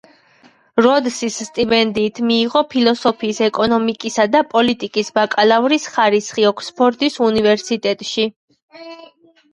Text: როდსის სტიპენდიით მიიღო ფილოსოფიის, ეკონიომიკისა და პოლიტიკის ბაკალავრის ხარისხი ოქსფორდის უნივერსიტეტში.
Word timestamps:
როდსის 0.85 1.35
სტიპენდიით 1.47 2.21
მიიღო 2.29 2.63
ფილოსოფიის, 2.71 3.41
ეკონიომიკისა 3.49 4.25
და 4.37 4.41
პოლიტიკის 4.55 5.15
ბაკალავრის 5.19 5.89
ხარისხი 5.99 6.47
ოქსფორდის 6.55 7.23
უნივერსიტეტში. 7.29 8.27